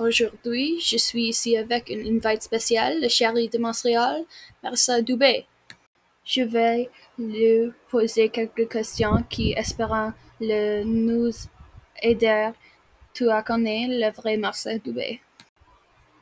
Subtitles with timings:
[0.00, 4.24] Aujourd'hui, je suis ici avec une invite spéciale, le chéri de Montréal,
[4.62, 5.44] Marcel Dubé.
[6.24, 6.88] Je vais
[7.18, 11.30] lui poser quelques questions qui espérant le nous
[12.02, 12.50] aider
[13.28, 15.20] à connaître le vrai Marcel Dubé.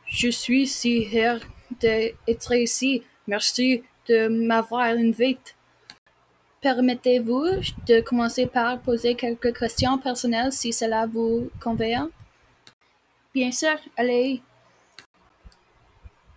[0.07, 1.39] Je suis si heureux
[1.79, 3.05] d'être ici.
[3.29, 5.53] Merci de m'avoir invité.
[6.61, 7.47] Permettez-vous
[7.87, 12.11] de commencer par poser quelques questions personnelles si cela vous convient?
[13.35, 14.43] Bien sûr, allez.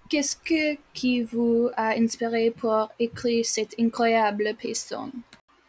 [0.10, 5.12] Qu'est-ce que qui vous a inspiré pour écrire cette incroyable piston?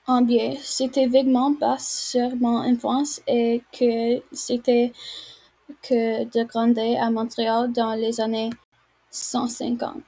[0.06, 4.92] En bien, c'était vaguement bas sur mon enfance et que c'était
[5.80, 8.50] que de grandir à Montréal dans les années
[9.10, 10.02] 150.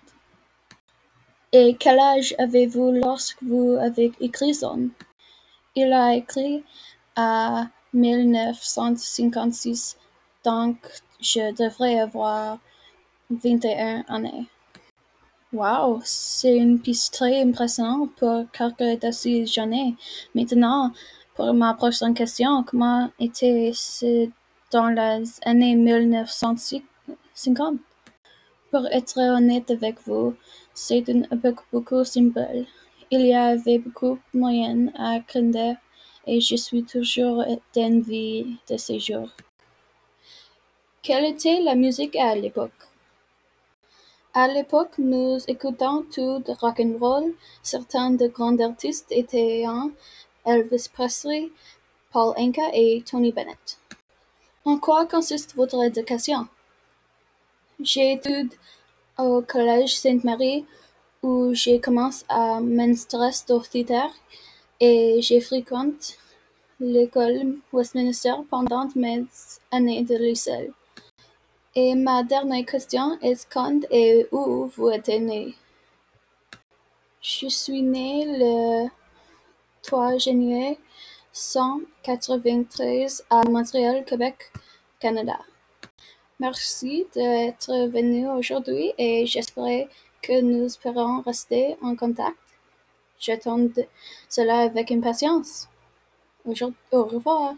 [1.53, 4.75] Et quel âge avez-vous lorsque vous avez écrit ça?
[5.77, 6.65] Il a écrit
[7.15, 9.97] à 1956,
[10.45, 10.77] donc
[11.21, 12.59] je devrais avoir
[13.30, 14.47] vingt et un années.
[15.53, 19.95] Wow, c'est une piste très impressionnante pour quelqu'un d'aussi jeune.
[20.34, 20.92] Maintenant,
[21.34, 24.28] pour ma prochaine question, comment était-ce
[24.72, 27.78] dans les années 1950?
[28.70, 30.34] Pour être honnête avec vous,
[30.75, 32.65] c'est une époque beaucoup simple.
[33.12, 35.77] Il y avait beaucoup de moyens à grandir
[36.27, 39.28] et je suis toujours d'envie de ces jours.
[41.05, 42.88] Quelle était la musique à l'époque?
[44.33, 47.34] À l'époque, nous écoutions tout de rock'n'roll.
[47.62, 49.64] Certains de grands artistes étaient
[50.47, 51.50] Elvis Presley,
[52.10, 53.78] Paul Anka et Tony Bennett.
[54.64, 56.48] En quoi consiste votre éducation?
[57.80, 58.56] J'ai étudié
[59.19, 60.64] au collège Sainte-Marie
[61.22, 64.14] où j'ai commencé à m'intéresser au théâtre
[64.80, 66.16] et j'ai fréquenté
[66.80, 69.27] l'école Westminster pendant mes
[69.70, 70.72] années de lycée.
[71.77, 75.56] Et ma dernière question est quand et où vous êtes né?
[77.20, 78.89] Je suis né le
[79.82, 80.78] 3 juillet
[81.32, 84.53] 193 à Montréal, Québec,
[85.00, 85.41] Canada.
[86.38, 89.88] Merci d'être venu aujourd'hui et j'espère
[90.22, 92.37] que nous pourrons rester en contact.
[93.19, 93.66] J'attends
[94.28, 95.69] cela avec impatience.
[96.47, 97.54] Au revoir.